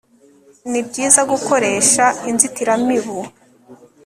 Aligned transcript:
ni 0.69 0.81
byiza 0.87 1.21
gukoresha 1.31 2.05
inzitiramibu 2.29 3.17